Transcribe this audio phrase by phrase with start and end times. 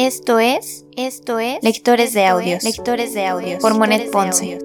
[0.00, 4.60] Esto es, esto es Lectores de Audios, Lectores de Audios por Monet Ponce.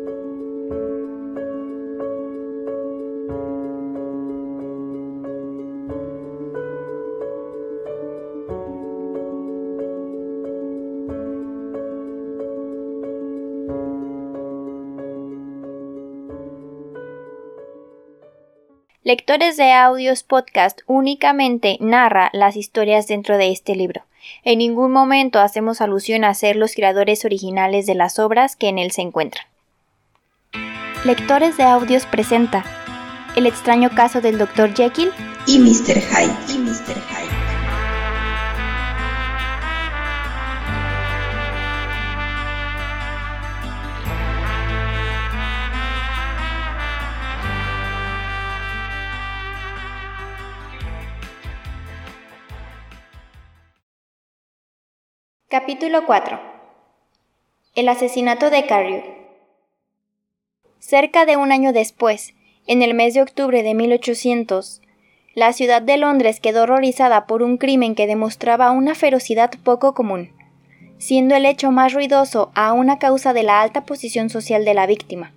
[19.02, 24.04] Lectores de Audios Podcast únicamente narra las historias dentro de este libro.
[24.44, 28.80] En ningún momento hacemos alusión a ser los creadores originales de las obras que en
[28.80, 29.46] él se encuentran.
[31.05, 32.63] Lectores de Audios presenta
[33.36, 34.74] El extraño caso del Dr.
[34.74, 35.12] Jekyll
[35.46, 35.99] y Mr.
[35.99, 36.54] Hyde.
[36.54, 36.96] Y Mr.
[37.10, 37.23] Hyde.
[55.54, 56.40] Capítulo 4
[57.76, 59.04] El asesinato de Carrier
[60.79, 62.34] Cerca de un año después,
[62.65, 64.81] en el mes de octubre de 1800,
[65.35, 70.31] la ciudad de Londres quedó horrorizada por un crimen que demostraba una ferocidad poco común,
[70.97, 74.88] siendo el hecho más ruidoso aún a causa de la alta posición social de la
[74.88, 75.34] víctima.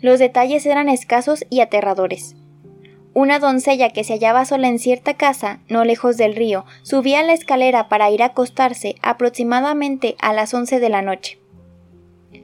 [0.00, 2.36] Los detalles eran escasos y aterradores.
[3.14, 7.32] Una doncella que se hallaba sola en cierta casa, no lejos del río, subía la
[7.32, 11.38] escalera para ir a acostarse aproximadamente a las once de la noche.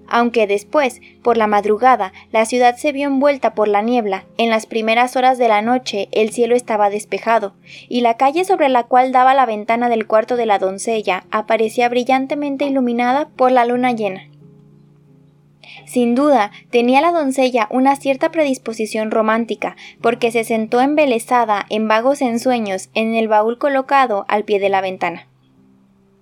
[0.06, 4.66] Aunque después, por la madrugada, la ciudad se vio envuelta por la niebla, en las
[4.66, 7.54] primeras horas de la noche el cielo estaba despejado,
[7.88, 11.88] y la calle sobre la cual daba la ventana del cuarto de la doncella aparecía
[11.88, 14.29] brillantemente iluminada por la luna llena.
[15.86, 22.22] Sin duda, tenía la doncella una cierta predisposición romántica, porque se sentó embelesada en vagos
[22.22, 25.26] ensueños en el baúl colocado al pie de la ventana.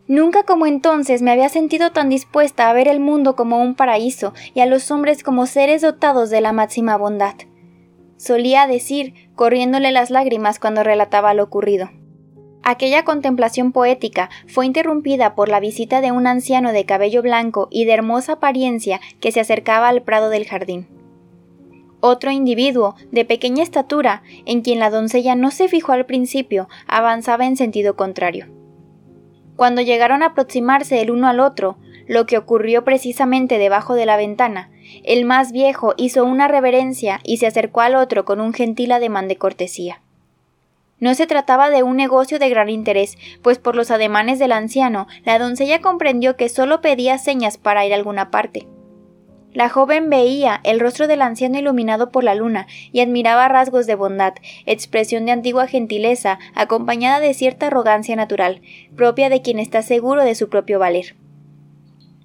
[0.08, 4.32] Nunca como entonces me había sentido tan dispuesta a ver el mundo como un paraíso
[4.54, 7.34] y a los hombres como seres dotados de la máxima bondad.
[8.16, 11.90] Solía decir, corriéndole las lágrimas cuando relataba lo ocurrido.
[12.62, 17.84] Aquella contemplación poética fue interrumpida por la visita de un anciano de cabello blanco y
[17.84, 20.86] de hermosa apariencia que se acercaba al prado del jardín.
[22.00, 27.46] Otro individuo, de pequeña estatura, en quien la doncella no se fijó al principio, avanzaba
[27.46, 28.46] en sentido contrario.
[29.56, 34.16] Cuando llegaron a aproximarse el uno al otro, lo que ocurrió precisamente debajo de la
[34.16, 34.70] ventana,
[35.04, 39.26] el más viejo hizo una reverencia y se acercó al otro con un gentil ademán
[39.26, 40.00] de cortesía.
[41.00, 45.06] No se trataba de un negocio de gran interés, pues por los ademanes del anciano,
[45.24, 48.66] la doncella comprendió que solo pedía señas para ir a alguna parte.
[49.52, 53.94] La joven veía el rostro del anciano iluminado por la luna y admiraba rasgos de
[53.94, 54.34] bondad,
[54.66, 58.60] expresión de antigua gentileza, acompañada de cierta arrogancia natural,
[58.94, 61.16] propia de quien está seguro de su propio valer.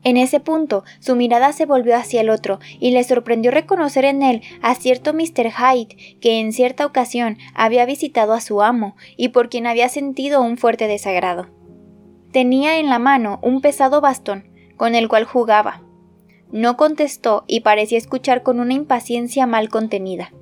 [0.03, 4.21] En ese punto, su mirada se volvió hacia el otro y le sorprendió reconocer en
[4.21, 5.51] él a cierto Mr.
[5.51, 10.41] Hyde que en cierta ocasión había visitado a su amo y por quien había sentido
[10.41, 11.47] un fuerte desagrado.
[12.31, 15.81] Tenía en la mano un pesado bastón con el cual jugaba.
[16.51, 20.33] No contestó y parecía escuchar con una impaciencia mal contenida.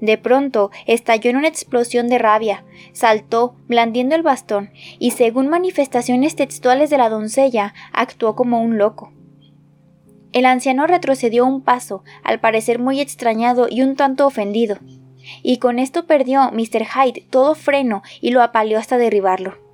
[0.00, 6.36] De pronto estalló en una explosión de rabia, saltó, blandiendo el bastón, y según manifestaciones
[6.36, 9.12] textuales de la doncella, actuó como un loco.
[10.32, 14.78] El anciano retrocedió un paso, al parecer muy extrañado y un tanto ofendido,
[15.42, 16.84] y con esto perdió Mr.
[16.84, 19.65] Hyde todo freno y lo apaleó hasta derribarlo.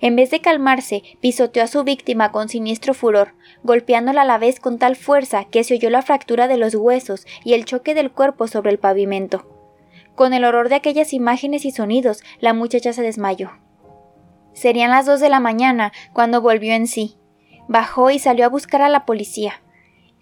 [0.00, 4.60] En vez de calmarse, pisoteó a su víctima con siniestro furor, golpeándola a la vez
[4.60, 8.10] con tal fuerza que se oyó la fractura de los huesos y el choque del
[8.10, 9.46] cuerpo sobre el pavimento.
[10.14, 13.50] Con el horror de aquellas imágenes y sonidos, la muchacha se desmayó.
[14.52, 17.16] Serían las dos de la mañana cuando volvió en sí.
[17.68, 19.62] Bajó y salió a buscar a la policía.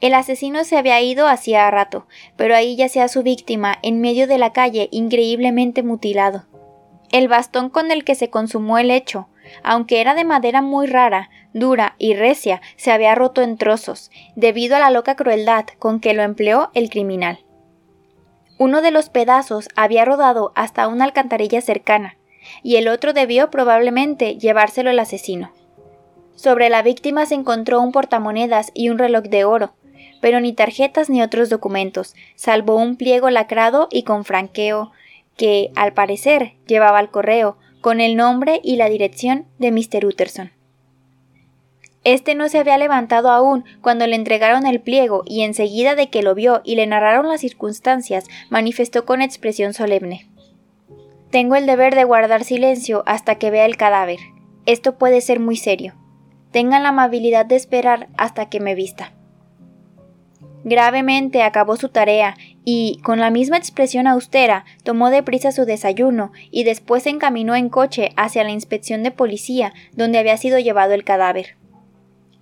[0.01, 4.39] El asesino se había ido hacía rato, pero ahí yacía su víctima en medio de
[4.39, 6.47] la calle increíblemente mutilado.
[7.11, 9.29] El bastón con el que se consumó el hecho,
[9.63, 14.77] aunque era de madera muy rara, dura y recia, se había roto en trozos, debido
[14.77, 17.41] a la loca crueldad con que lo empleó el criminal.
[18.59, 22.17] Uno de los pedazos había rodado hasta una alcantarilla cercana,
[22.63, 25.53] y el otro debió probablemente llevárselo el asesino.
[26.35, 29.73] Sobre la víctima se encontró un portamonedas y un reloj de oro,
[30.21, 34.93] pero ni tarjetas ni otros documentos, salvo un pliego lacrado y con franqueo,
[35.37, 40.05] que, al parecer, llevaba al correo, con el nombre y la dirección de Mr.
[40.05, 40.53] Utterson.
[42.03, 46.23] Este no se había levantado aún cuando le entregaron el pliego y enseguida de que
[46.23, 50.27] lo vio y le narraron las circunstancias, manifestó con expresión solemne.
[51.31, 54.19] Tengo el deber de guardar silencio hasta que vea el cadáver.
[54.67, 55.95] Esto puede ser muy serio.
[56.51, 59.13] tengan la amabilidad de esperar hasta que me vista.
[60.65, 62.37] Gravemente acabó su tarea
[62.73, 67.69] y, con la misma expresión austera, tomó deprisa su desayuno y después se encaminó en
[67.69, 71.57] coche hacia la inspección de policía donde había sido llevado el cadáver.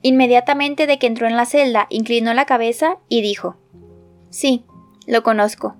[0.03, 3.57] Inmediatamente de que entró en la celda, inclinó la cabeza y dijo
[4.29, 4.65] Sí,
[5.07, 5.77] lo conozco.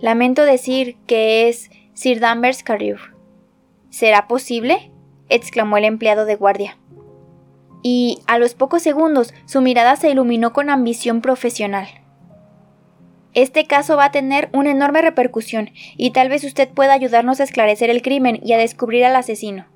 [0.00, 2.98] Lamento decir que es Sir Danvers Carew.
[3.88, 4.90] ¿Será posible?
[5.28, 6.76] exclamó el empleado de guardia
[7.82, 11.86] y a los pocos segundos su mirada se iluminó con ambición profesional.
[13.34, 17.44] Este caso va a tener una enorme repercusión y tal vez usted pueda ayudarnos a
[17.44, 19.66] esclarecer el crimen y a descubrir al asesino.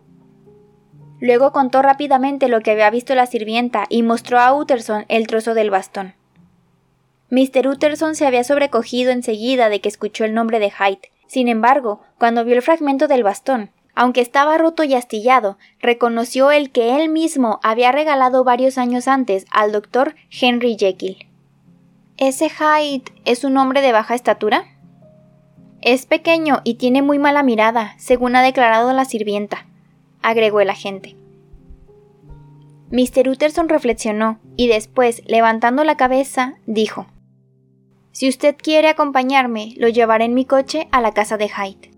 [1.20, 5.54] Luego contó rápidamente lo que había visto la sirvienta y mostró a Utterson el trozo
[5.54, 6.14] del bastón.
[7.30, 7.68] Mr.
[7.68, 11.10] Utterson se había sobrecogido enseguida de que escuchó el nombre de Hyde.
[11.26, 16.70] Sin embargo, cuando vio el fragmento del bastón, aunque estaba roto y astillado, reconoció el
[16.70, 21.26] que él mismo había regalado varios años antes al doctor Henry Jekyll.
[22.16, 24.66] ¿Ese Hyde es un hombre de baja estatura?
[25.82, 29.66] Es pequeño y tiene muy mala mirada, según ha declarado la sirvienta,
[30.22, 31.16] agregó el agente.
[32.92, 33.28] Mr.
[33.28, 37.06] Utterson reflexionó y después, levantando la cabeza, dijo:
[38.12, 41.90] Si usted quiere acompañarme, lo llevaré en mi coche a la casa de Hyde.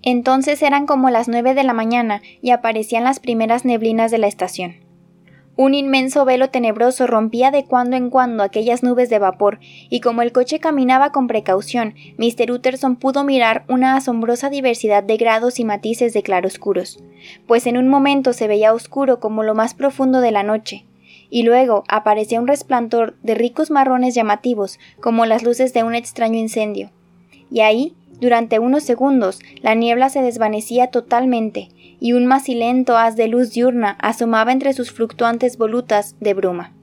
[0.00, 4.28] Entonces eran como las nueve de la mañana y aparecían las primeras neblinas de la
[4.28, 4.83] estación.
[5.56, 10.22] Un inmenso velo tenebroso rompía de cuando en cuando aquellas nubes de vapor, y como
[10.22, 12.50] el coche caminaba con precaución, Mr.
[12.50, 16.98] Utterson pudo mirar una asombrosa diversidad de grados y matices de claroscuros,
[17.46, 20.86] pues en un momento se veía oscuro como lo más profundo de la noche,
[21.30, 26.38] y luego aparecía un resplandor de ricos marrones llamativos como las luces de un extraño
[26.38, 26.90] incendio.
[27.48, 31.68] Y ahí durante unos segundos la niebla se desvanecía totalmente
[32.04, 36.74] y un macilento haz de luz diurna asomaba entre sus fluctuantes volutas de bruma.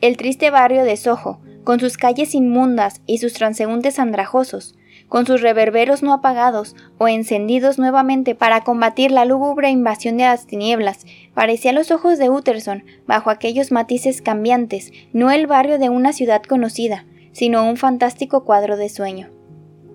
[0.00, 4.76] El triste barrio de Soho, con sus calles inmundas y sus transeúntes andrajosos,
[5.08, 10.46] con sus reverberos no apagados o encendidos nuevamente para combatir la lúgubre invasión de las
[10.46, 11.04] tinieblas,
[11.34, 16.12] parecía a los ojos de Utterson, bajo aquellos matices cambiantes, no el barrio de una
[16.12, 19.39] ciudad conocida, sino un fantástico cuadro de sueño.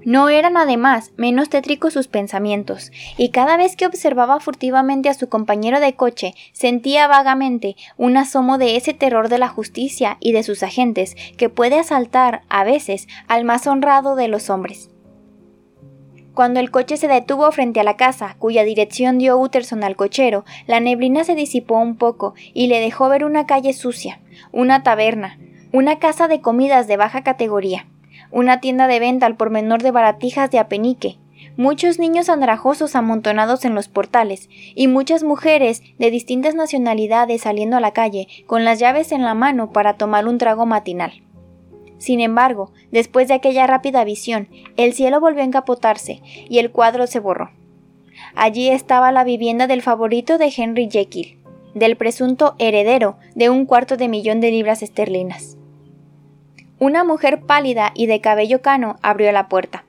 [0.05, 5.29] No eran además menos tétricos sus pensamientos, y cada vez que observaba furtivamente a su
[5.29, 10.43] compañero de coche sentía vagamente un asomo de ese terror de la justicia y de
[10.43, 14.91] sus agentes que puede asaltar, a veces, al más honrado de los hombres.
[16.35, 20.45] Cuando el coche se detuvo frente a la casa, cuya dirección dio Utterson al cochero,
[20.67, 24.19] la neblina se disipó un poco y le dejó ver una calle sucia,
[24.51, 25.39] una taberna,
[25.71, 27.87] una casa de comidas de baja categoría
[28.35, 31.15] una tienda de venta al por menor de baratijas de apenique,
[31.55, 37.79] muchos niños andrajosos amontonados en los portales, y muchas mujeres de distintas nacionalidades saliendo a
[37.79, 41.23] la calle con las llaves en la mano para tomar un trago matinal.
[41.97, 47.07] Sin embargo, después de aquella rápida visión, el cielo volvió a encapotarse y el cuadro
[47.07, 47.51] se borró.
[48.35, 51.39] Allí estaba la vivienda del favorito de Henry Jekyll,
[51.73, 55.55] del presunto heredero de un cuarto de millón de libras esterlinas.
[56.79, 59.85] Una mujer pálida y de cabello cano abrió la puerta.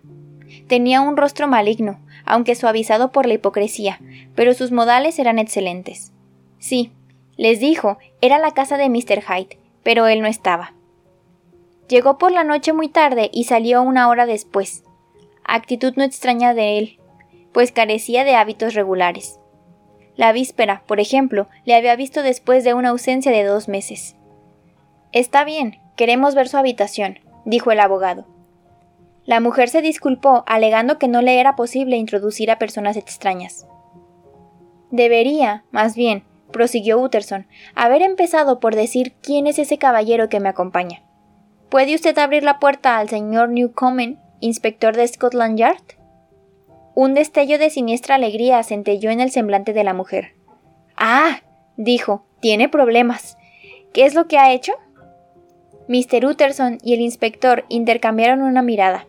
[0.69, 4.01] Tenía un rostro maligno, aunque suavizado por la hipocresía,
[4.35, 6.13] pero sus modales eran excelentes.
[6.59, 6.93] Sí,
[7.37, 9.23] les dijo, era la casa de Mr.
[9.23, 10.75] Hyde, pero él no estaba.
[11.89, 14.83] Llegó por la noche muy tarde y salió una hora después.
[15.45, 16.99] Actitud no extraña de él,
[17.53, 19.39] pues carecía de hábitos regulares.
[20.17, 24.17] La víspera, por ejemplo, le había visto después de una ausencia de dos meses.
[25.13, 28.27] Está bien, Queremos ver su habitación, dijo el abogado.
[29.25, 33.67] La mujer se disculpó, alegando que no le era posible introducir a personas extrañas.
[34.91, 36.23] Debería, más bien,
[36.53, 41.03] prosiguió Utterson, haber empezado por decir quién es ese caballero que me acompaña.
[41.69, 45.83] ¿Puede usted abrir la puerta al señor Newcomen, inspector de Scotland Yard?
[46.95, 50.35] Un destello de siniestra alegría centelló en el semblante de la mujer.
[50.97, 51.41] Ah,
[51.77, 53.37] dijo, tiene problemas.
[53.93, 54.73] ¿Qué es lo que ha hecho?
[55.89, 56.27] Mr.
[56.27, 59.07] Utterson y el inspector intercambiaron una mirada.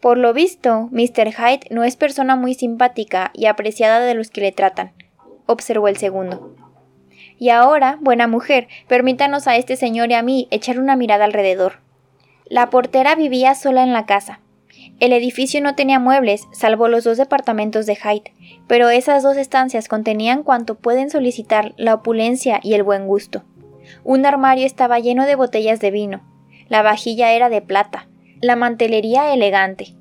[0.00, 1.32] Por lo visto, Mr.
[1.32, 4.92] Hyde no es persona muy simpática y apreciada de los que le tratan,
[5.46, 6.54] observó el segundo.
[7.38, 11.80] Y ahora, buena mujer, permítanos a este señor y a mí echar una mirada alrededor.
[12.46, 14.40] La portera vivía sola en la casa.
[15.00, 18.32] El edificio no tenía muebles, salvo los dos departamentos de Hyde,
[18.66, 23.44] pero esas dos estancias contenían cuanto pueden solicitar la opulencia y el buen gusto.
[24.04, 26.22] Un armario estaba lleno de botellas de vino.
[26.68, 28.08] La vajilla era de plata.
[28.40, 29.94] La mantelería elegante.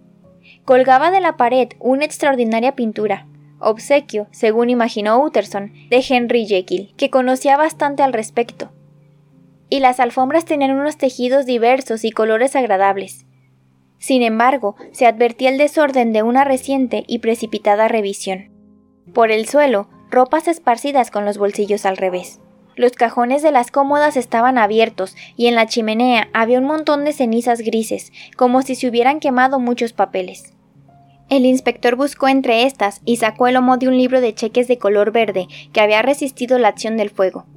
[0.65, 3.25] Colgaba de la pared una extraordinaria pintura,
[3.60, 8.72] obsequio, según imaginó Utterson, de Henry Jekyll, que conocía bastante al respecto.
[9.70, 13.25] Y las alfombras tenían unos tejidos diversos y colores agradables.
[13.98, 18.51] Sin embargo, se advertía el desorden de una reciente y precipitada revisión.
[19.13, 22.39] Por el suelo, ropas esparcidas con los bolsillos al revés.
[22.78, 27.12] Los cajones de las cómodas estaban abiertos y en la chimenea había un montón de
[27.12, 30.54] cenizas grises, como si se hubieran quemado muchos papeles.
[31.28, 34.78] El inspector buscó entre estas y sacó el lomo de un libro de cheques de
[34.78, 37.48] color verde que había resistido la acción del fuego.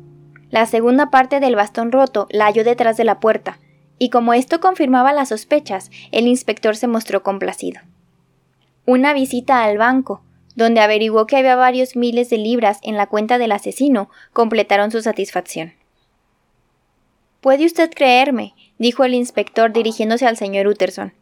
[0.49, 3.61] La segunda parte del bastón roto la halló detrás de la puerta,
[3.99, 7.83] y como esto confirmaba las sospechas, el inspector se mostró complacido.
[8.87, 10.23] Una visita al banco,
[10.61, 15.01] donde averiguó que había varios miles de libras en la cuenta del asesino, completaron su
[15.01, 15.73] satisfacción.
[17.41, 21.15] Puede usted creerme, dijo el inspector dirigiéndose al señor Utterson.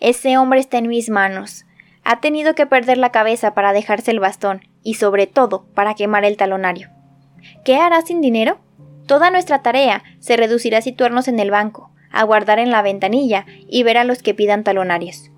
[0.00, 1.66] Ese hombre está en mis manos.
[2.04, 6.24] Ha tenido que perder la cabeza para dejarse el bastón, y sobre todo para quemar
[6.24, 6.88] el talonario.
[7.66, 8.60] ¿Qué hará sin dinero?
[9.06, 13.82] Toda nuestra tarea se reducirá a situarnos en el banco, aguardar en la ventanilla y
[13.82, 15.30] ver a los que pidan talonarios.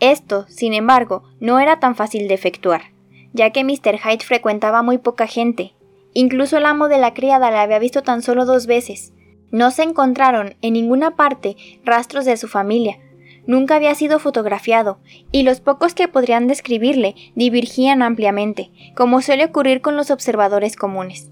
[0.00, 2.92] Esto, sin embargo, no era tan fácil de efectuar,
[3.32, 3.98] ya que Mr.
[3.98, 5.74] Hyde frecuentaba muy poca gente.
[6.12, 9.12] Incluso el amo de la criada le había visto tan solo dos veces.
[9.50, 12.98] No se encontraron en ninguna parte rastros de su familia.
[13.46, 14.98] Nunca había sido fotografiado,
[15.30, 21.30] y los pocos que podrían describirle divergían ampliamente, como suele ocurrir con los observadores comunes.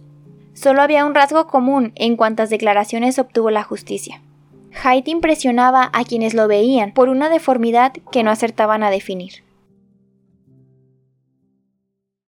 [0.54, 4.23] Solo había un rasgo común en cuantas declaraciones obtuvo la justicia.
[4.82, 9.43] Hyde impresionaba a quienes lo veían por una deformidad que no acertaban a definir.